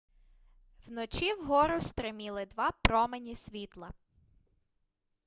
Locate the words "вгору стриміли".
1.33-2.45